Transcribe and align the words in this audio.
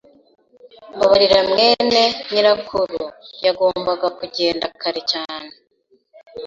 Mbabarira 0.95 1.39
mwene 1.49 2.01
nyirakuru 2.31 3.01
yagombaga 3.45 4.07
kugenda 4.19 4.65
kare 4.81 5.01
cyane. 5.11 5.51